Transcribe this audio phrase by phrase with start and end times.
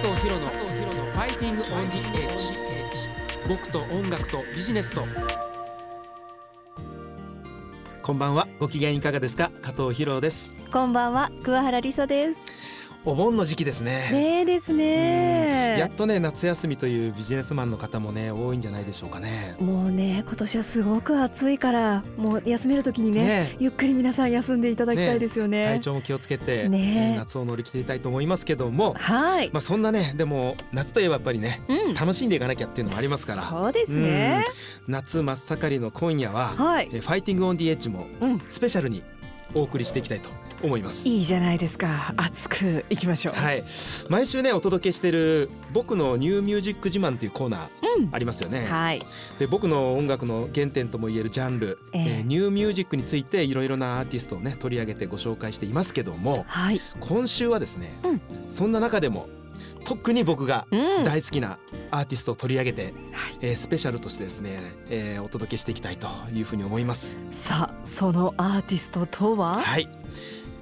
[0.00, 2.52] 藤博のファイティングオンリーエッジ
[3.46, 5.04] 僕と音楽とビジネスと。
[8.02, 8.48] こんばんは。
[8.58, 9.50] ご機嫌いかがですか？
[9.60, 10.54] 加藤博です。
[10.72, 11.30] こんばんは。
[11.42, 12.40] 桑原理沙です。
[13.06, 14.10] お盆の時期ですね。
[14.12, 15.78] ねえですね。
[15.78, 19.56] やっとね夏休みというビジネスマンの方もね多いんじゃないでしょうかね。
[19.58, 25.64] もうね今年はすごく暑いからもう休める時にねねゆっくり皆さん休んでいただきたいですよね。
[25.64, 27.14] 体調も気をつけて、ねえ。
[27.14, 31.94] ー夏を乗り切っていたいと思いますけどもはい、まあそんなねでも夏といえばやっぱりねうん。
[31.94, 33.42] 楽しんでいかなきゃっていうのもありますから。
[33.44, 34.44] そうですね。
[34.88, 36.88] 夏真っ盛りの今夜は、はい。
[36.92, 38.42] えーファイティングオンディエッジもうん。
[38.48, 39.02] スペシャルに
[39.54, 40.28] お送りしていきたいと
[40.62, 41.08] 思います。
[41.08, 42.14] いいじゃないですか。
[42.16, 43.34] 熱くいきましょう。
[43.34, 43.64] はい、
[44.08, 47.68] 毎週ねお届けしている僕のニューミュージック自慢というコーナー
[47.98, 48.08] うん。
[48.12, 48.66] ありますよね。
[48.66, 49.02] はい。
[49.38, 52.02] で僕の音楽の原点ともいえるジャンル、ええ。
[52.02, 56.80] えーニューミュージックについていろいろなアーティストをね取り上げてご紹介していますけどもはい。
[57.00, 58.20] 今週はですね、うん。
[58.50, 59.28] そんな中でも
[59.84, 61.04] 特に僕がうん。
[61.04, 61.58] 大好きな
[61.90, 62.94] アーティストを取り上げて、
[63.40, 67.18] えースペシャルとしてですね、えーお届けしていきたいというふうに思います。
[67.32, 69.54] さあそのアーティストとは？
[69.54, 69.88] はい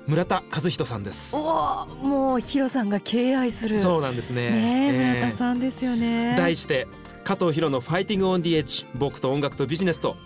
[0.09, 1.37] 村田和人さんです。
[1.37, 4.51] おーもうヒロさんが敬愛するそうなんですね。
[4.51, 6.89] ねええー村田さんですよね題して
[7.25, 10.17] 加藤博のファイティングオンディエッジ僕と音楽とビジネスと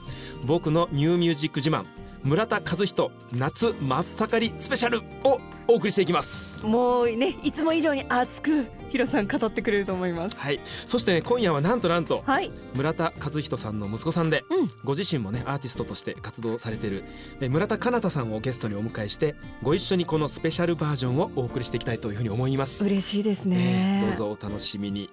[0.45, 1.85] 僕のニューミュージック自慢
[2.25, 6.65] 村田和人夏真っ盛りスペシャルをお送りしていきます。
[6.67, 10.37] もうねいつも以上に熱くヒロさん語ってくれると思います。
[10.37, 12.53] はい、そしてね今夜はなんとなんとはい。
[12.75, 14.71] 村田和人さんの息子さんで、うん。
[14.85, 17.05] ご自身もねアーティストとして活動されている
[17.41, 22.85] え村田かなたさんをゲストにお迎えしてご一緒にこのスペシャルバージョンをお送りしていきたいというふうに思います。
[22.85, 25.11] 嬉しいですえねーどうぞお楽しみに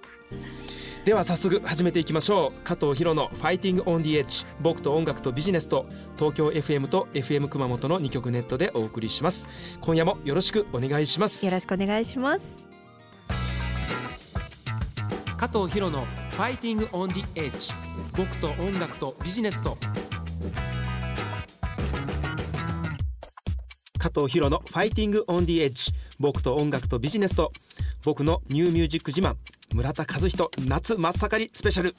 [1.04, 2.52] では早速始めていきましょう。
[2.62, 9.48] 加藤博の「ファイティングオンディエッジ僕と音楽とビジネスと東京 FM と FM 熊本の2曲ネットでお送りします。
[9.80, 11.46] 今夜もよろしくお願いします。
[11.46, 12.44] よろしくお願いします。
[15.38, 16.04] 加藤博の
[16.36, 17.72] 「ファイティングオンディエッジ
[18.14, 19.78] 僕と音楽とビジネスと。
[23.98, 27.52] 加藤博の「ファイティングオンディエッジ僕と音楽とビジネスと。
[28.02, 29.34] 僕のニューミュージック自慢
[29.72, 31.94] 村田和人夏真っ盛りスペシャル。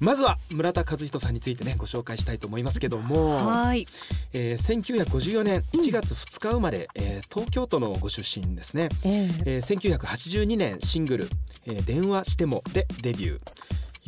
[0.00, 3.86] まずは村田和人さんについてねご紹介したいと思いますけども、はい。
[4.32, 9.58] えー、1954年1月2日生まれ、えー東京都のご出身ですね、ええ。
[9.58, 11.28] えー、1982年シングル
[11.66, 13.40] 「えー電話しても」でデビュー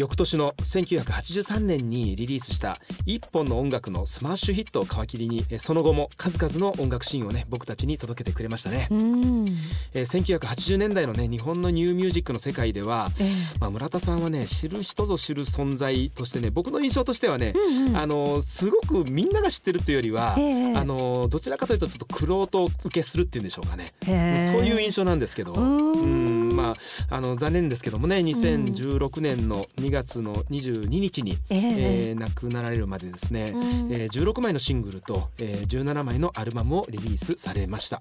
[0.02, 2.76] 翌年の1983年にリリースした
[3.06, 9.44] 一本の音楽のスマッシュヒットを皮切りにえーその後も数々の音楽シーンをね僕たちに届けてくれましたね、うん。
[9.94, 13.24] えー、1980年代のね日本のニューミュージックの世界では、え
[13.60, 17.96] まあ、村田さんはね知る人ぞ知る存在としてね僕の印象としてはねえ、うんうん。
[17.96, 20.74] あのすごくみんなが知ってるというよりは、ええ。
[20.74, 23.86] あのどちらかというとちょっと苦労と受けするっていうんでしょうかね、
[24.52, 25.52] そういう印象なんですけど。
[25.52, 26.70] うんま
[27.10, 31.58] ああの残念ですけどもね2016年の2月の22日に、ええ。
[32.08, 33.92] えー亡くなられるまでですね、うん。
[33.92, 38.00] えー16枚のシングルと、えー17枚のアルバムをリリースされました。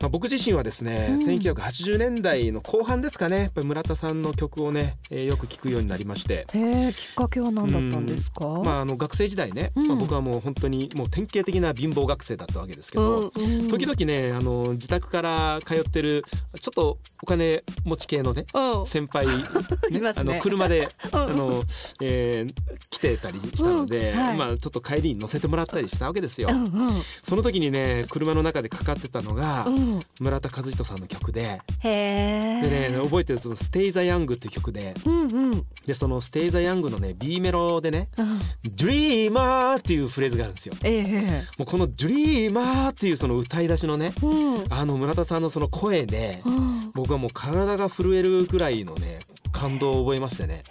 [0.00, 1.18] まあ、僕自身はですね、うん。
[1.24, 3.38] 1980年代の後半ですかね。
[3.38, 8.46] やっぱり村田さんの曲をね、えーよく聴くようになりましへて、えきっかけは何だったんですか？
[8.48, 9.86] まあ、あの学生時代ね、うん。
[9.88, 16.24] まあ、僕はもう本当にもう典型的な貧乏学生だったわけですけど、うんうん時々ねあの自宅から通ってる
[16.60, 18.86] ちょっとお金持ち系のねうん。
[18.86, 19.50] 先輩、 います
[19.92, 20.12] ね。
[20.16, 21.18] あの車で、うん。
[21.18, 21.62] あの
[22.00, 22.54] えー
[22.90, 24.20] 来てたりしたので、うん。
[24.20, 24.36] はい。
[24.36, 26.48] まあ、ちょっと帰りに乗せてもらったりしたわけですよ。
[26.50, 27.02] うんうん。
[27.22, 29.83] その時にね車の中でかかってたのが、うん
[30.20, 35.24] 村田和人さんの曲ででね覚えてるその「Stay the Young」っていう曲でうんう
[35.56, 35.66] ん。
[35.86, 38.40] でその「Stay the Young」のね B メロでねうん
[38.76, 40.74] 「Dreamer」っていうフレーズがあるんですよ。
[40.82, 44.64] ええもうこの「Dreamer」っていうその歌い出しのねうん。
[44.70, 46.90] あの村田さんのその声でうん。
[46.94, 49.18] 僕はもう体が震えるぐらいのね
[49.52, 50.62] 感動を覚えましてね。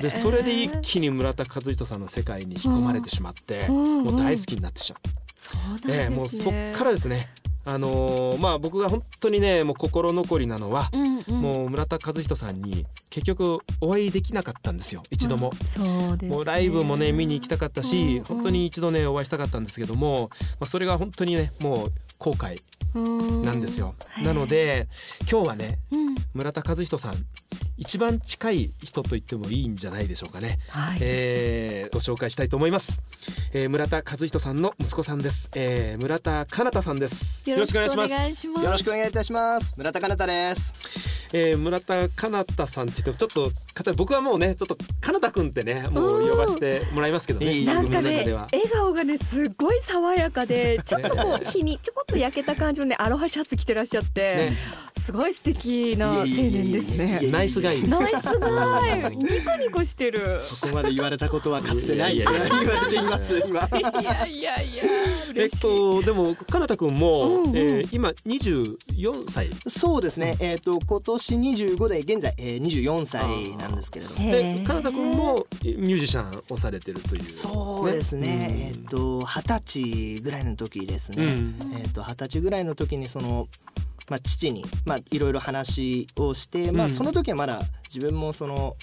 [0.00, 4.04] でそれで一気に村田和人さんの世界に引き込まれてしまって、うん。
[4.04, 5.94] もう大好きになってしまう、そうなんですね。
[5.94, 7.28] ええもうそっからですね
[7.66, 11.40] あのーまあ僕が本当にねもう心残りなのは、うんうん。
[11.40, 15.50] もう村田和人さんに結局お会いできなかったんですよ一度も。
[15.58, 15.80] うんそ
[16.12, 16.36] うですね。
[16.36, 18.24] もうライブもね見に行きたかったし、うんうん。
[18.24, 20.30] 本当に一度ねお会いしたかったんですけども、
[20.60, 22.56] まあ、それが本当にねもう後悔
[23.42, 23.94] なんですよ。
[24.22, 24.88] なので
[25.30, 26.14] 今日はねうん。
[26.34, 27.14] 村田和人さん
[27.76, 30.98] 一番近い人と言ってもいいんじゃないでしょうかね、はい。
[31.00, 33.02] えーご紹介したいと思います、
[33.52, 37.48] えー村田和人さんの息子さんです、えー村田かなたさんです。
[37.48, 38.12] よろしくお願いします。
[38.12, 38.64] よろしくお願いします。
[38.64, 39.74] よろしくお願いいたします。
[39.76, 43.52] 村田かなたですえー村田かなたさんって言ってちょっ
[43.84, 54.56] と僕はもうねちょっとかなたくんってねもう呼ばせてもらいますけどねなんかね笑顔がねすっごい爽やかでちょっとこう日にちょこっと焼けた感じのねアロハシャツ着てらっしゃって、ね。
[55.04, 57.20] すごい素敵な青年ですね。
[57.30, 57.82] ナイスガイ。
[57.82, 59.10] ですナイスガイ。
[59.16, 60.40] ニコニコしてる。
[60.40, 62.16] そこまで言われたことはかつてない。
[62.16, 62.40] 言われ
[62.88, 63.68] ています今。
[64.00, 64.82] いやいやいや
[65.36, 67.56] えっとでもかなたくんも、うんうん。
[67.56, 69.50] えー今24歳。
[69.68, 70.36] そうですね。
[70.40, 74.20] えっ、と今年25で現在、えー、24歳なんですけれども。
[74.20, 74.66] へでー。
[74.66, 81.58] かなたくんもミュージシャンをされてるという、そうですね、えっ、と二十歳ぐらいの時ですね、うん。
[81.74, 83.48] えっ、と二十歳ぐらいの時にその
[84.10, 88.76] まあ父にまあいろいろ話をして、まあうんその時はまだ自分もその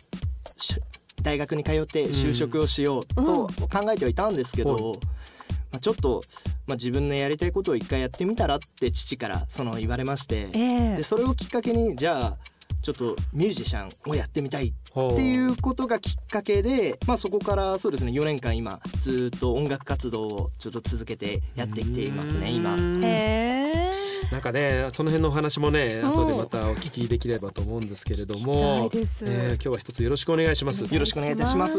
[0.57, 0.75] し
[1.21, 4.99] 大学に通って就職をしようと考えてはいたんですけど、うん
[5.71, 6.21] まあちょっと
[6.67, 10.59] まあ自分のやりたいことを一回やってみたらって父からその言われまして、え
[10.93, 12.37] えでそれをきっかけにじゃあ
[12.81, 22.75] ちょっとミュージシャンをやってみたいっていうことがきっかけで、まあ、そこからそうですね4年間今ずっと音楽活動をちょっと続けてやってきていますね今。
[23.03, 23.90] へえ
[24.31, 30.81] なんかねその辺のお話もねうん後でまたお聞きできればと思うんですけれども、えー今日は一つよろしくお願いします。
[30.81, 31.77] よろしくお願いいたします。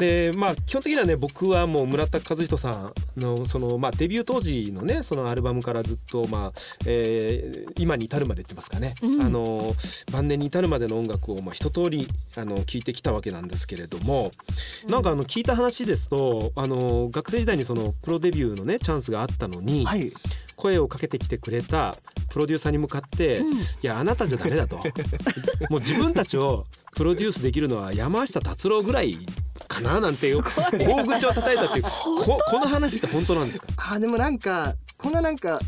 [0.00, 6.52] でまあ基本的にはね僕はもう村田和人さんのそのまあデビュー当時のねそのアルバムからずっとまあ、
[6.86, 9.22] えー今に至るまでって言いますかね、うん。
[9.22, 9.72] あの
[10.12, 14.32] 晩年に至るまでの音楽をまあ一通りあの聞いてきたわけなんですけれども、
[14.88, 20.12] なんかあの聞いた話ですとあの学生時代にそのプロデビューのねチャンスがあったのに、はい、
[20.56, 21.94] 声をかけてきてくれた
[22.30, 23.52] プロデューサーに向かって、うん。
[23.54, 24.76] いやあなたじゃダメだと。
[25.70, 29.18] もう自分たちをプロデュースできるのは山下達郎ぐらい
[29.68, 33.66] かななんていう大口を叩いたっていうここの話って本当なんですか？
[33.92, 35.58] あでもなんかこんななんか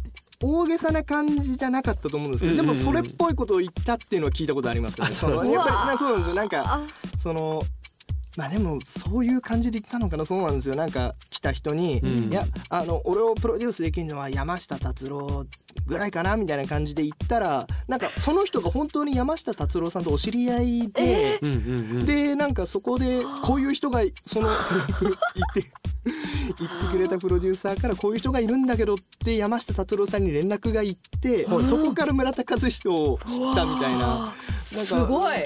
[0.43, 5.11] 大げさな感じじゃなかったと思うんですけど、でもそれっぽいことを言ったっていうのは聞いたことありますよね。
[5.13, 6.35] あそのやっぱりなそうなんですよ。
[6.35, 6.81] なんかあ。
[7.17, 7.63] その
[8.37, 10.75] まあでもそういう感じで言ったのかなそうなんですよ。
[10.75, 12.33] なんか来た人に、うん。
[12.33, 15.47] いやあの俺をプロデュースできるのは山下達郎
[15.87, 21.39] ぐらいかなみたいな感じで言ったらなんかその人が本当に山下達郎さんとお知り合いで。
[21.43, 21.61] うんうんう
[22.03, 22.07] ん。
[22.07, 25.11] でなんかそこでこういう人がそのその言っ
[25.55, 25.73] て
[26.59, 34.35] 言ってくれたプロデューサーからこういう人がいるんだけどって山下達郎さんに連絡が行って、はいそこから村田和人を知ったみたいな。
[34.75, 35.37] なんかすごい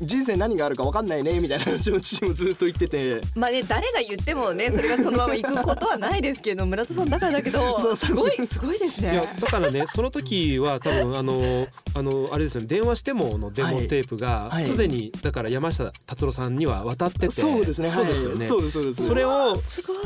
[0.00, 3.20] 人生何があるか分かんないねみたいな話を父もずっと言ってて。
[3.34, 9.28] まあね誰が言ってもねそれがそのまま行くことはないですけど村田さんだからだけど すごいすごいですいやね。
[9.40, 14.64] だからね その時は多分あのあのあれですよね電話してものデモテープがはい。
[14.64, 17.28] すでにだから山下達郎さんには渡ってて。
[17.28, 17.90] そうですね。
[17.90, 19.06] そうですよね、はい、そうですそうです。
[19.06, 19.56] それを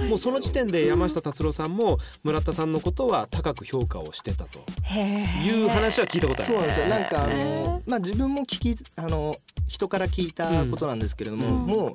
[0.08, 4.60] もうその時点で山下達郎さんも村田さんのことは高く評価をしてたと。
[4.92, 6.74] いう話は聞いたことあります。
[6.74, 7.22] そうなんですよ。
[7.22, 9.34] なんかあへのまあ自分も聞きあの
[9.82, 11.66] 人から聞いたことなんですけれども、うん。
[11.66, 11.94] もう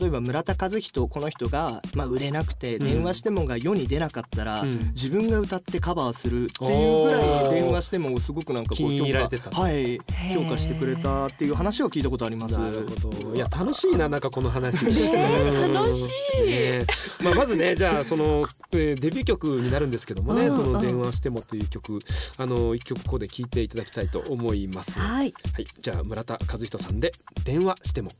[0.00, 2.86] 例えば村田和人この人が、まあ、売れなくてうん。
[2.86, 4.78] 電話してもが世に出なかったら、うん。
[4.94, 9.06] 自分が歌ってカバーするっていうぐらい電話してもすごくなんかこう評
[9.50, 9.98] 価はい
[10.34, 12.58] 評価してくれたっていう話を聞いたことあります。
[12.58, 13.34] なるほど。
[13.34, 14.84] いや楽しいななんかこの話。
[14.84, 16.46] 楽しい。
[16.46, 16.84] ね
[17.22, 22.00] まあまずねじゃあその、えーデビュー曲になるんですけどもね「うんその電話しても」という曲
[22.36, 24.98] あの一曲ここで聴いていただきたいと思います。
[24.98, 25.28] ははい。
[25.28, 25.34] い
[25.80, 27.12] じゃあ村田和人さんで
[27.44, 28.10] 「電話しても」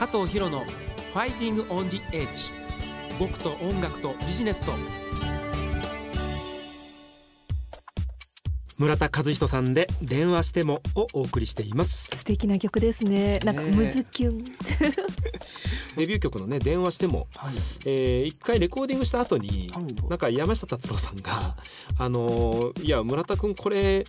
[0.00, 0.60] 加藤博の
[1.12, 2.48] 「ファイティング・オン・ディ・エッジ」
[3.20, 4.72] 僕と音楽とビジネスと。
[8.78, 12.16] 村田和人さんで「電話しても」をお送りしています。
[12.16, 13.40] 素敵な曲ですね。
[13.44, 13.76] なんかねえ。
[13.76, 14.38] むずキュン。
[15.98, 17.28] デビュー曲のね「電話しても。
[17.36, 17.54] はい」
[17.84, 20.08] えー一回レコーディングした後にはい。
[20.08, 21.58] なんか山下達郎さんが
[21.98, 24.06] 「あのーいや村田君これ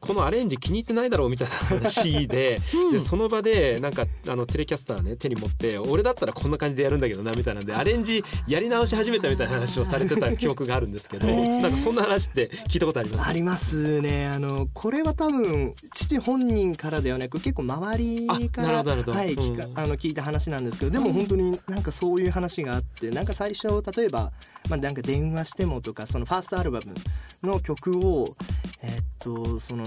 [0.00, 2.92] このアレンジ気に入ってないだろう」みたいな話でうん。
[2.92, 13.28] でその場でなんかあのテレキャスターね手に持って「俺だったらこんな感じでやるんだけどな」みたいなんでアレンジやり直し始めたみたいな話をされてた 記憶があるんですけどなんかそんな話って聞いたことあります？
[13.28, 14.26] ありますね。
[14.26, 19.56] あのこれは多分父本人からではなく結構周りからはい、聞うん。
[19.56, 24.32] かあの聞いた話なんですけどでも本当になんかそういう話があってなんか最初例えば、
[24.68, 26.94] まあ、なんか電話してもとかそのファーストアルバム
[27.42, 28.34] の曲を
[28.82, 29.84] えっとその、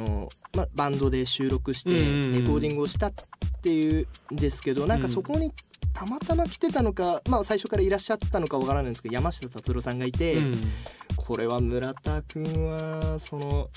[0.55, 1.98] まあ、バンドで収録してレ
[2.45, 3.13] コーディングをしたっ
[3.62, 5.51] ていうんですけどなんかそこに
[5.93, 10.36] たまたま来てたのか、まあ、最初からいらっしゃったのかわからないんですけど山下達郎さんがいて。
[10.36, 10.55] うん。
[11.15, 13.69] これは村田くんはその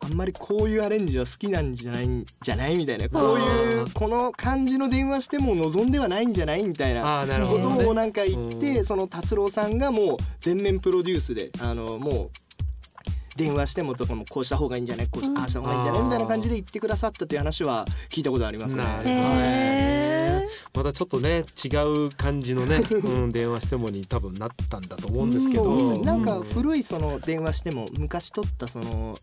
[0.00, 2.76] あんまりこういうアレンジは好きなんじゃないんじゃない？
[2.76, 6.62] みたいなこういあうーこの感じの電話しても望んではないんじゃない？
[6.62, 12.30] みたいなことをなんか言っうてその達郎さんがもう全面プロデュースであのもう
[13.38, 15.08] 電話してもとかもこうした方がいいんじゃない？
[15.08, 15.38] こうしうん。
[15.38, 16.02] ああした方がいいんじゃない？
[16.02, 18.82] みたいな感じで言ってくださったっていう話は聞いたことありますね。
[18.82, 20.78] なるほどへねー。
[20.78, 21.68] またちょっとね違
[22.06, 25.64] う感じのね、 うん、電話してもに多分なったんだと思うんですけど。
[25.64, 29.16] そうですねなんかうん古いその電話しても昔撮ったその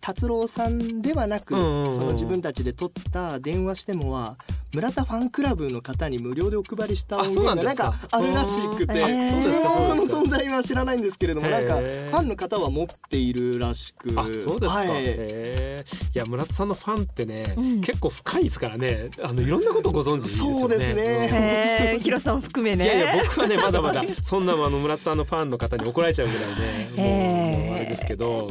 [0.00, 1.92] 達郎さんではなく、うんうんうん。
[1.92, 4.36] その自分たちで撮った電話してもは
[4.74, 8.08] 村田ファンクラブの方に無料でお配りした音あそうなん源がなんか。
[8.10, 8.94] あるらしくて、
[9.42, 14.10] その存在は知らないんですけれどもなんかファンの方は持っているらしく。
[14.16, 16.14] あそうですか、はい。
[16.14, 17.80] いや村田さんのファンってね、うん。
[17.80, 19.08] 結構深いですからね。
[19.22, 20.60] あのいろんなことご存知ですよね。
[20.60, 21.02] そうですね。
[21.02, 22.84] へえ、ヒロさん含めね。
[22.84, 27.62] いやいや僕はねまだまだそんなあの村田さんのファンの方に怒られちゃうぐらいね。
[27.64, 28.48] もうあれですけど。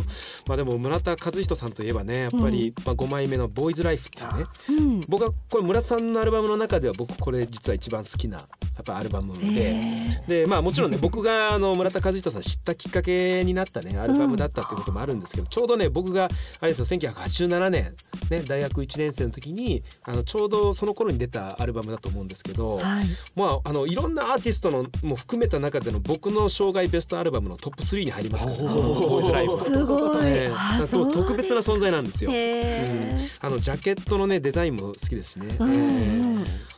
[0.47, 4.45] まあでも村田和人さんといえばねやっぱり、まあ、5枚目の「ボーイズライフっていうね。
[4.69, 4.99] うん。
[5.09, 9.45] 僕はこれ村田さんのアルバムの中では僕これ実は一番好きなやっぱアルバムで。
[9.45, 17.95] へでまあもちろんね僕があの村田和人さん知ったきっかけになったねアルバムだったっていうこともあるんですけど、ちょうどね僕があれですよ1987年
[18.29, 23.05] ね大学1年生の時にあのちょうどその頃に出たアルバムだと思うんですけど、ーはい。
[23.35, 29.63] まああのいろんなアーティストのも含めた中での僕の生涯ベストアルバムのトップ3に入りますからね、おーボーイズライフは。
[29.63, 30.25] すごい。
[30.25, 32.31] ええあそう特別な存在なんですよ。
[32.31, 33.29] へえ。
[33.39, 35.55] あのジャケットのねデザインも好きですしね。
[35.59, 35.96] うんええ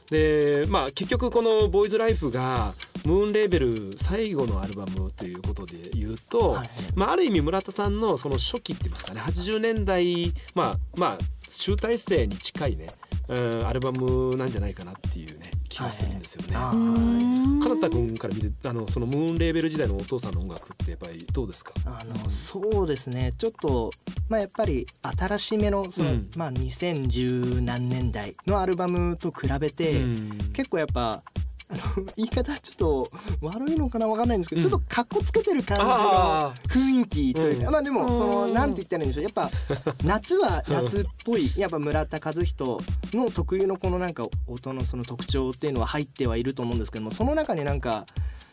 [0.09, 2.73] でまあ結局この「ボーイズライフが
[3.05, 11.17] ムーンレーベル最後のアルバムということで言うと、はいまあ、ある意味村田さんのその初期って言いますかね80年代まあまあ
[11.49, 12.87] 集大成に近いね、
[13.27, 16.55] うん、アルバムなんじゃないかなっていうね気がするんですよね。
[16.55, 17.59] あうーん。
[17.61, 21.73] かなた君から見てあのそのムーンレーベル時代のお父さんの音楽ってやっぱりどうですか？
[21.85, 23.33] あのそうですね。
[23.37, 23.91] ちょっと
[24.27, 24.85] まあやっぱり
[25.17, 26.29] 新しめのその、うん。
[26.35, 30.37] まあ2010何年代のアルバムと比べて、うん。
[30.53, 31.23] 結構やっぱ
[31.69, 33.09] あ の言い方ちょっと
[33.41, 34.69] 悪いのかなわかんないんですけど、うん。
[34.71, 37.73] ちょっとかっこつけてる感じのあ雰囲気というか、うん。
[37.73, 39.23] まあでもそのうんなんて言ったらいいんでしょう。
[39.23, 39.51] やっぱ
[40.03, 42.81] 夏は夏っぽいやっぱ村田和人
[43.13, 48.05] の特有のこのなんか音のその特徴っていうのは入ってはいると思うんですけどもその中になんか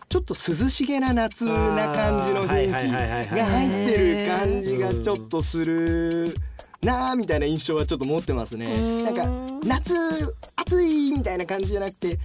[0.09, 6.37] ちょっと涼しげな夏な感じの雰囲気が入ってる感じがちょっとする
[6.83, 9.03] なあみたいな印象はちょっと持ってますね。
[9.03, 9.29] なんか
[9.65, 9.95] 夏
[10.55, 12.19] 暑いみたいな感じじゃなくて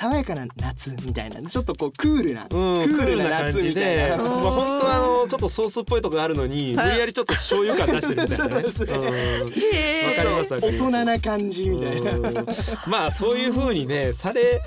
[0.00, 4.16] 爽やかな夏みたいなちょっとこうクールな、うん、クールな夏みたいな。
[4.16, 8.70] まあ本当はあのちょっとソースっぽいとこがあるのに、無理やりちょっと醤油感出してるみたいなね。
[8.70, 8.86] そう
[10.60, 12.12] です大人な感じみたいな。
[12.12, 12.46] うん。
[12.86, 14.62] まあそういう風にねされ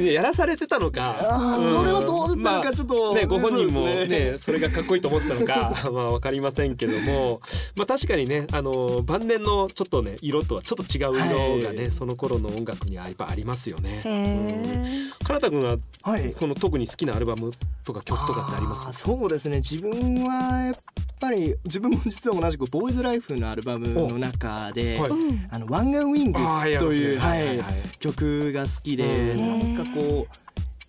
[0.00, 7.40] やらされてたのか、それはどうなんかちょっとまあねご本人もねそれがかっこいいと思ったのか まあわかりませんけども。
[7.74, 11.90] まあ確かにねあの晩年のちょっとね色とはちょっと違う色がね、はい。
[11.90, 14.75] その頃の音楽にはやっぱありますよね。
[14.76, 15.24] へうんえ。
[15.24, 16.34] かなたくんははい。
[16.34, 17.52] この特に好きなアルバム
[17.84, 19.00] とか曲とかってあります？
[19.00, 20.74] そうですね自分はやっ
[21.20, 25.48] ぱり自分も実は同じくボーイズライフのアルバムの中で、はいうん。
[25.50, 26.38] あのワンガンウィング
[26.78, 30.45] という、ははいいはいはい曲が好きで、うんなんかこう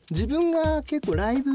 [0.09, 1.51] 自分が結構ライブ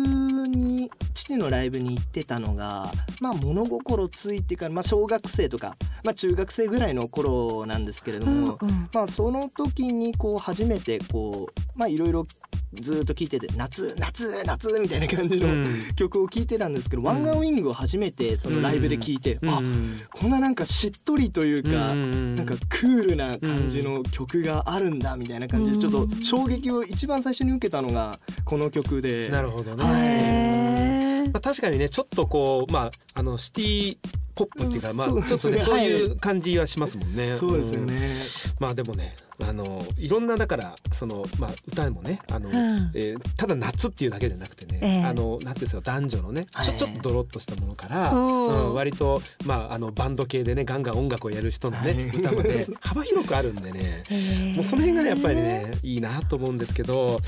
[0.47, 12.27] に父のライブに行ってたのがまあ物心ついてから、まあ、小学生とか、まあ、中学生ぐらいの頃なんですけれども、うんまあその時にこう初めてこうまあいろいろ
[12.75, 15.65] ずっと聴いてて夏夏夏みたいな感じのうん。
[15.95, 19.97] 曲を聴いてたんですけど、ワンガンウィングを初めてそのライブで聴いて、あうん。
[20.11, 29.29] こんななんかしっとりというか、うんなんかクールな感じの曲があるんだみたいな感じでちょっと衝撃を一番最初に受けたのがこの曲で。
[29.29, 31.31] なるほどね。
[31.33, 33.99] まあ、確かにねちょっとこうまああのシティ
[34.35, 37.37] ポップっていうかまあちょっとねそういう感じはしますもんね。
[37.37, 38.11] そうですよんね。
[38.59, 39.15] まあでもね
[39.49, 42.91] あのいろんなだからそのまあ歌もねあの、うん。
[42.95, 45.03] えーただ夏っていうだけじゃなくてね、ええ。
[45.03, 46.77] あのなんていうんですか男女のねちょはい。
[46.77, 48.45] ちょっとドロッとしたものから、うん。
[48.47, 52.09] うん割とまああのバンド系でねガンガン音楽をやる人のね、はい。
[52.09, 54.03] 歌まで幅広くあるんでね。
[54.11, 54.57] へえ。
[54.57, 57.19] もうその辺がねやっぱりねいいなと思うんですけど、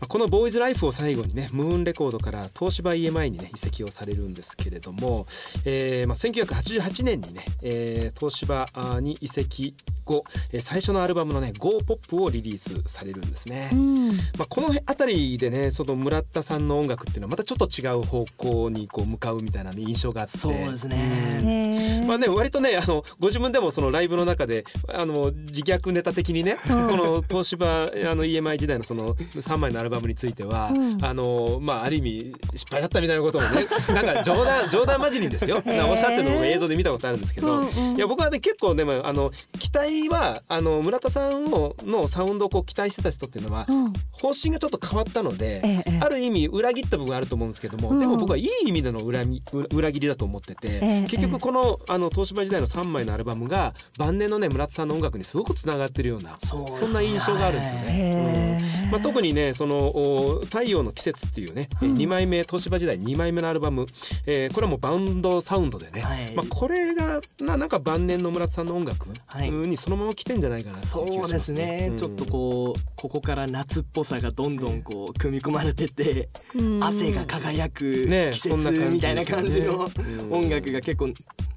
[0.00, 5.26] まあこの「ボーイズライフを最後にねムーンレコードから東芝 EMI にね移籍をされるんですけれども、
[5.64, 8.66] えーまあ、1988年にね、えー東芝
[9.00, 13.70] に移籍後、えー最初のアルバムのね「GO ポップをリリースされるんですね。
[13.72, 14.08] うん。
[14.08, 20.38] まあ、この辺りでねその村田さんの音楽っていうのはまたちょっと違う方向にこう向かうみたいな、ね、印象があって。
[20.38, 22.04] そうですね。
[22.06, 26.88] まあね割とねあのご自分でもそのライブの中であの自虐ネタ的にね、うん。
[26.88, 31.04] この東芝あの EMI 時代のその3枚のアルバムについては、うん。
[31.04, 35.62] あのまあある意味失敗だったみたいなこともね なんか冗談冗談交じりにですよ。
[35.66, 37.68] おっしゃってるのを映像で見たことあるんですけど、うん。
[37.68, 43.92] うんいや僕はね結構でもあの期待代はあの村田さんをのサウンドをこう期待してた人っていうのはうん。
[44.12, 56.86] 方針がちょっと変わったので、ある意味裏切った部分があると思うんですけども、うんでも僕はいい意味での裏み裏裏切りだと思ってて、ええ結局このあの東芝時代の3枚のアルバムが晩年のね村田さんの音楽にすごくつながってるようなそうですね。
[56.86, 58.88] そんな印象があるんですよね。
[58.90, 61.94] まあ、特にねそのお「太陽の季節」っていうね、えうん。
[61.94, 63.84] 2枚目東芝時代2枚目のアルバム、
[64.26, 66.34] えーこれはもうバウンドサウンドでね、はい。
[66.34, 69.50] まあ、これがななんか晩年の村田さんの音楽はい。
[69.50, 71.96] にそのまま来てんじゃないかなっていそうですね、うん。
[71.96, 76.84] ちょっとこうここから夏っぽさがどんどんこう組み込まれてて、うん。
[76.84, 79.88] 汗が輝くね季そんな感じ節みたいな感じの。
[80.30, 81.12] 音楽が結構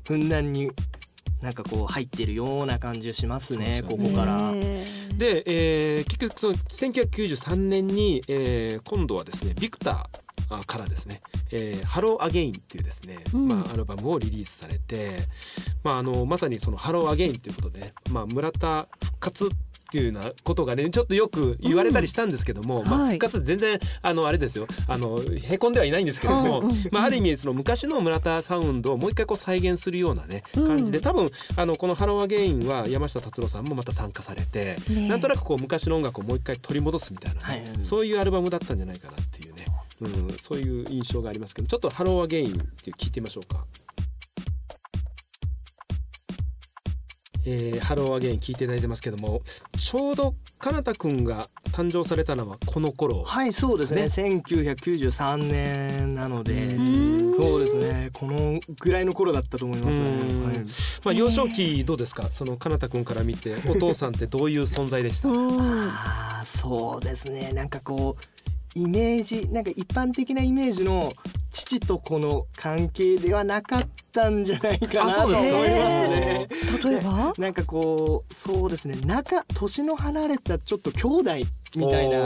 [0.08, 0.72] ふんだんに
[1.42, 3.84] なんかこう入ってるような感じがしますねね。
[3.84, 4.52] ここから。
[5.18, 10.29] で、えー結局その1993年に、えー今度はですねビクター
[10.66, 13.48] からですね「えー、ハローアゲインっていうですね、うん。
[13.48, 15.20] まあ、アルバムをリリースされて、
[15.84, 19.50] まあ、あのまさにその「ハローアゲインということで、まあ、村田復活っ
[19.92, 23.14] ていうようなことがねちょっとよく言われたりしたんですけども、まあ、はい。
[23.14, 24.68] 復活全然あのあれですよ。
[24.88, 30.68] あのへこんではいないんですけども、うんうんまあ、ある意味その昔の村田サウンドをもう一回こう再現するようなねうん。
[30.68, 37.82] 感じで多分あのこの「ハローアゲインは山下達郎さんもまた参加されて、ねなんとなくこう昔の音楽をもう一回取り戻すみたいなね、はい。
[37.82, 39.66] そういうアルバムだったんじゃないかなっていうね、
[40.02, 42.54] うん、そういう印象がありますけどちょっと「ハローアゲインっ
[42.84, 43.66] て聞いてみましょうか。
[47.46, 49.42] えー、ハローアゲイン聞いていただいてますけども
[49.80, 53.24] ちょうどかなたくんが誕生されたのはこの頃。
[53.24, 54.04] はいそうですね。
[54.04, 57.34] 1993年なのでうん。
[57.36, 58.10] そうですね。
[58.12, 60.10] このぐらいの頃だったと思いますね。
[60.10, 60.46] うん。
[60.48, 60.58] はい。
[61.06, 62.28] まあ、幼少期どうですか？
[62.30, 67.52] そのかなたくんから見てお父さんってどういう存在でした、うんあーそうですね。
[67.54, 68.24] なんかこう
[68.76, 71.12] イメージなんか一般的なイメージの
[71.52, 75.48] 父と子の関係ではなかったんじゃないかなと思います
[76.08, 76.48] ね。
[76.86, 77.34] 例えば？
[77.38, 78.96] なんかこうそうですね。
[79.06, 81.32] 仲年の離れたちょっと兄弟
[81.76, 82.20] みたいな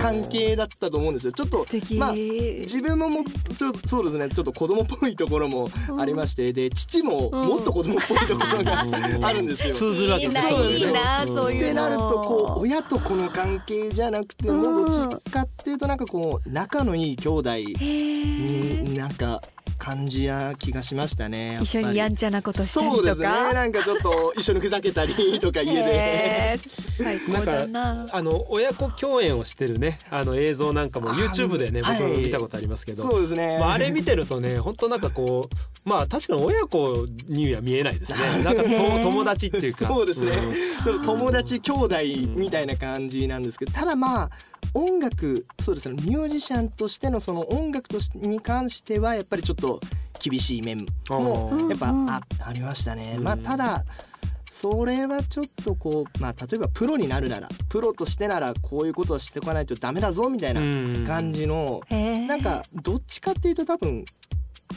[0.00, 1.32] 関係だったと思うんですよ。
[1.32, 4.28] ちょっとまあ自分ももそうそうですね。
[4.28, 6.52] ちょっと子供っぽいところもありまして。
[6.52, 8.80] で父ももっと子供っぽいところが
[9.22, 9.74] あるんですよ。
[9.74, 10.42] 通ずるわけですね。
[10.42, 19.40] ってなるとこう親と子の関係じゃなくてもうどっちかっていうとなんかこう仲のいい兄弟になんか
[19.82, 21.58] 感じや気がしましたね。
[21.60, 22.96] 一緒にやんちゃなことしたりとか。
[22.98, 23.26] そうですね。
[23.26, 25.80] なんかちょっと一緒にふざけたりとか家で。
[25.90, 28.06] へー最高だな。
[28.12, 31.98] あの親子共演をしてるねあの映像なんかもあ YouTube でねはい。
[31.98, 33.58] 僕も見たことありますけど、そうですね。
[33.58, 38.18] まあ、あれ見てるとね本当なんかこうまあ確かに親子には見えないですね。
[38.44, 39.88] なんかと友達っていうか。
[39.88, 40.30] そうですね。
[40.86, 41.96] う友達兄弟
[42.36, 43.72] みたいな感じなんですけど。
[43.72, 44.30] ただまあ
[44.74, 49.80] 音楽そうですねミュージシャンとしてのその音楽としに関してはやっぱりちょっと
[50.22, 53.14] 厳しい面もやっぱあありましたね。
[53.18, 53.24] うん。
[53.24, 53.84] まあただ
[54.48, 61.04] それはちょっとこうまあ例えばプロになるならプロとしてならこういうことをしておかないとダメだぞみたいなうん。
[61.06, 62.26] 感じのへー。
[62.26, 64.04] なんかどっちかっていうと多分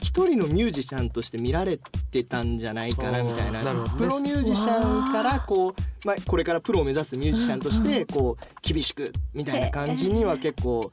[0.05, 1.77] 一人のミュージシャンとして見られ
[2.11, 3.61] てたんじゃないかなみたいな。
[3.97, 10.91] プロミュージシャンからこう、まあ、これからプロを目指すミュージシャンとしてこう厳しくみたいな感じには結構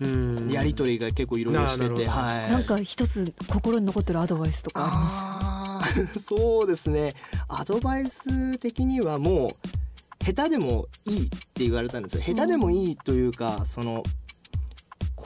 [0.00, 0.50] うん。
[0.50, 2.50] やり取りが結構いろいろしてて、はい。
[2.50, 6.18] なんか一つ心に残ってるアドバイスとかあります？
[6.24, 7.12] そうですね。
[7.48, 12.22] アドバイス的にはもう下手でもいいって言われたんですよ。
[12.22, 14.02] 下手でもいいというか、その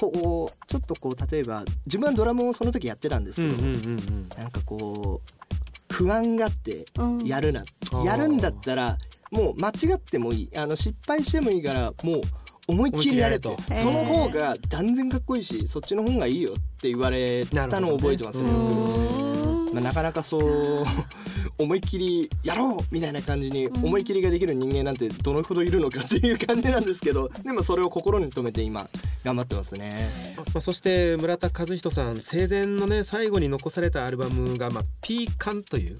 [0.00, 4.28] こうちょっとこう例えば自分はドラムをその時やってたんですけど、うんうんうんうん。
[4.36, 7.18] なんかこう不安があってうん。
[7.24, 8.04] やるな、ー。
[8.04, 8.98] やるんだったら
[9.30, 10.50] もう間違ってもいい。
[10.56, 12.20] あの失敗してもいいからもう
[12.68, 13.56] 思いっきりやれと。
[13.74, 18.50] その方が断然かっこいいしそっちの方がいいよって言われたのを覚えてますね
[19.72, 20.84] まあ、なかなかそう
[21.60, 28.88] 思いっきりやろうみたいな感じに思いっきりができる人間なんてどのほどいるのかっていう感じなんですけど でもそれを心に留めて今
[29.24, 30.34] 頑張ってますね。
[30.36, 35.96] まあ、そして村田和人さん生前のね最後に残されたアルバムが「まあ、ピーカン」という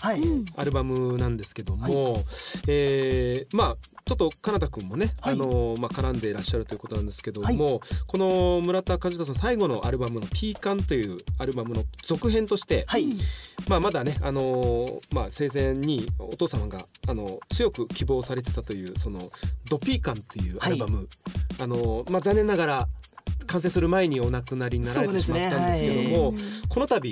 [0.57, 2.25] アルバムなんですけども、
[2.67, 5.35] えーまあちょっとかなたくんもね、はい。
[5.35, 13.07] あのまあ、絡んでいらっしゃるということなんですけども、この村田和人さん最後のアルバムの「ピーカン」というアルバムの続編として、はい、
[13.69, 19.31] まあ、まだね、あのーまあ、生前にお父様が、あの強く希望されてたというその
[19.69, 21.09] 「ドピーカン」というアルバム、
[21.59, 22.89] あのーまあ、残念ながら
[23.47, 26.35] 完成する前にお亡くなりになられてしまったんですけども、
[26.69, 27.11] この度、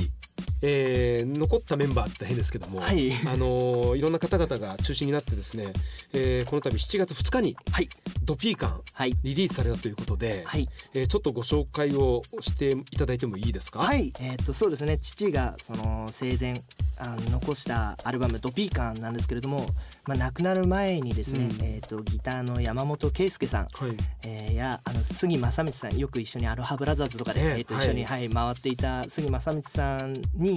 [0.63, 3.13] えー残ったメンバーって変ですけども、はい。
[3.27, 5.73] あのーいろんな方々が中心になってですね、
[6.13, 7.89] えーこの度7月2日にはい
[8.25, 10.69] 「ドピーカンはい」リリースされたということで、はい。
[10.95, 14.99] えーちょっとご紹介をしていただいてもいいですか、はい、えーっとそうですね。
[14.99, 16.61] 父がその生前
[16.99, 19.67] あの残したアルバム「ドピーカン」なんですけれども、
[20.07, 21.65] まあ、亡くなる前にですね、うん。
[21.65, 23.97] えー、とギターの山本圭介さん、はい。
[24.25, 27.55] えーやあの杉正道さんよく一緒にアロハブラザーズとかで、ね。
[27.59, 30.48] えー、と一緒に、はい回っていた杉正道さんに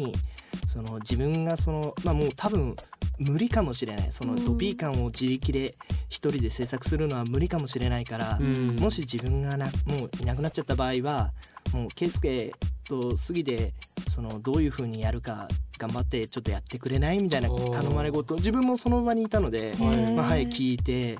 [0.67, 2.75] その自分がその、まあ、もう多分
[3.19, 4.11] 無理かもしれない。
[4.11, 4.45] そのうん。
[4.45, 5.75] ドピーカンを自力で
[6.09, 8.75] 一人で制作するのは無理かもしれないから、うん。
[8.77, 11.31] もし自分がなもういなくなっちゃった場合は
[11.73, 12.51] もう圭介
[12.87, 13.73] と杉で
[14.09, 20.15] そのどういう風にやるか頑張ってちょっとやってくれないみたいな頼まれ事自分もその場にいたので、はい。
[20.15, 21.17] まあ、はい聞いて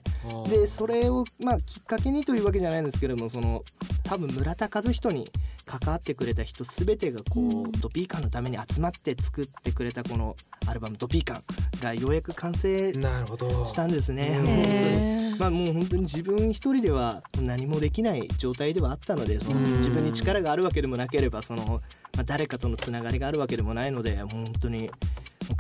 [0.50, 3.64] でそれをまあきっかけにというわけじゃないんですけれどもその
[4.04, 5.30] 多分村田和人に
[5.80, 10.36] 関わってくれた人全てがこう、うんドピーカンのために集まって作ってくれたこの
[10.68, 11.44] アルバム「ドピーカン」
[11.82, 13.66] がようやく完成なるほど。
[13.66, 15.36] したんですね。
[15.40, 19.78] まあもう本当に自分一人では何もできない状態ではあったのでそのうん。
[19.78, 21.82] 自分に力があるわけでもなければその、
[22.16, 24.92] まあ、誰かとのつながりがあるわけでもないのでもう本当に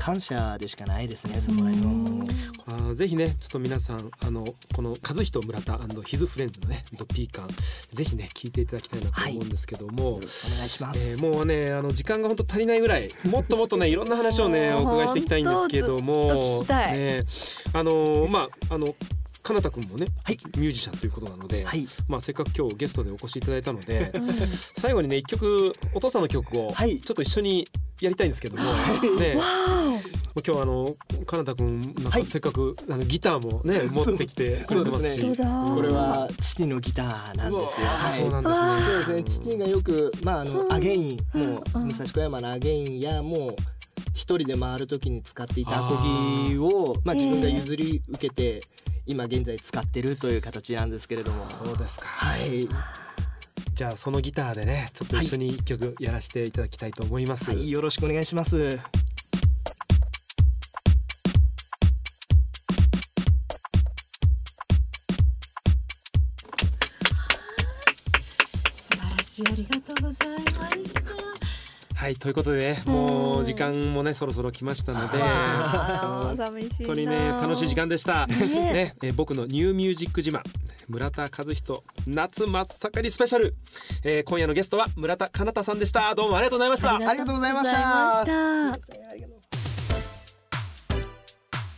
[0.01, 1.91] 感謝でしかないですねそこら辺は。
[1.91, 2.27] もう。
[2.65, 7.47] あーぜひねちょっと皆さんあのこの和人村田ヒズフレンズのねドピーカン
[7.93, 11.09] ぜひね聞いていただきたいなと思うんですけども、よろしくお願いします。
[11.11, 17.23] えーもうねあの時間が本当足りないぐらいもっともっとねいろんな話をねお伺いしていきたいんですけど 本もね
[17.73, 18.95] あのーまああの
[19.41, 20.39] かなたくんもね、はい。
[20.57, 24.27] ミュージシャンということなので、はい、まあせっかく今日ゲストでお越しいただいたのでうん。
[24.77, 26.99] 最後にね一曲お父さんの曲をはい。
[26.99, 27.67] ちょっと一緒に
[28.01, 29.35] やりたいんですけども、ね。
[29.35, 29.43] わ
[30.45, 30.87] 今日あの
[31.25, 32.23] かなたくんなんはい。
[32.23, 37.69] かせっかく、あのギターもね 持ってきてくれてますし、これは父のギターなんですよ。
[38.23, 39.03] そうなんですね。
[39.05, 39.49] そうですね。
[39.51, 40.73] 父がよく、まあ、あのうん。
[40.73, 43.55] アゲインもう武蔵小山のアゲインやもう
[44.13, 46.01] 一人で回る時に使っていたアコ
[46.47, 48.61] ギをまあ、自分が譲り受けて
[49.11, 52.07] 今現在使ってるという形なんですけれどもそうですか。
[52.07, 52.65] はい、
[53.75, 57.51] じゃあそのギターでねちょっと一緒に一曲やらせていただきたいと思います。
[57.51, 58.87] はい、よろしくお願いします素
[68.95, 69.80] 晴らしいありが
[72.11, 75.17] はいということでねもう時間もねそろそろ来ましたので。
[75.17, 78.27] わあ寂しいな本当にね楽しい時間でした。
[78.27, 80.41] ねね、えー僕のニューミュージック自慢
[80.89, 83.55] 村田和人夏真っ盛りスペシャル、
[84.03, 86.13] えー今夜のゲストは村田かなたさんでした。
[86.13, 86.95] どうもありがとうございました。
[86.95, 89.35] ありがとうございましたありがとうございま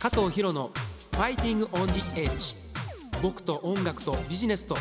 [0.00, 0.72] た加藤博の
[1.12, 2.56] ファイティングオンジエッジ
[3.22, 4.74] 僕と音楽とビジネスと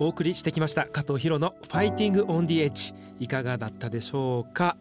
[0.00, 4.76] お送りしてきました加藤博のファイティングオンディエッジいかがだったでしょうか、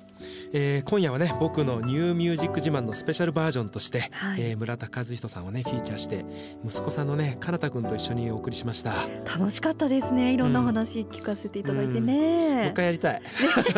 [0.51, 4.41] えー今夜はね僕のニューミュージック自慢のスペシャルバージョンとして、はい。
[4.41, 6.25] えー村田和人さんをねフィーチャーして
[6.65, 8.91] 息子さんのねかなたくんと一緒にお送りしました。
[8.91, 10.33] も楽しかったですね。
[10.33, 13.21] いろんなお話聞かせていただいてうね一、回やりたい。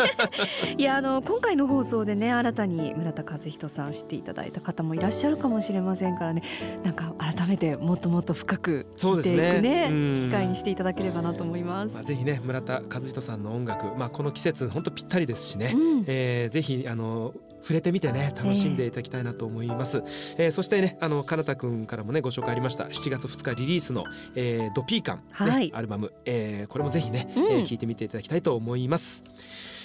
[0.78, 6.44] いやあの今回の放送でね新たに村田和人さん知っていただいた方もいらっしゃるかもしれませんからね。
[6.84, 10.16] なんか改めてもっともっと深く聞いていくねねうん。
[10.26, 11.96] 機会にしていただければなと思います。
[11.96, 12.04] まあ、。
[12.04, 16.04] ぜひね村田和人さんの音楽、まあ、この季節本当ぴったりですしね、うん。
[16.08, 20.04] えーぜひあの触れてみてね楽しんでいただきたいなと思います、
[20.38, 24.04] えーそしてねあのかなたくんからもねご紹介ありました7月2日リリースの、
[24.36, 25.72] えードピーカン、ねはい。
[25.74, 27.44] アルバム、えーこれもぜひね、うん。
[27.46, 29.24] えー聞いてみていただきたいと思います、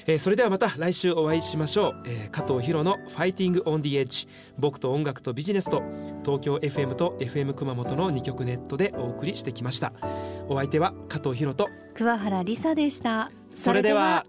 [0.06, 5.82] えーそれではまた来週お会いしましょう、えー加藤博のファイティングオンディエッジ僕と音楽とビジネスと
[6.22, 9.92] 東京 FM と FM 熊本の2曲ネットでお送りしてきました。
[10.48, 13.30] お相手は加藤博と桑原理沙でした。
[13.48, 14.26] それでは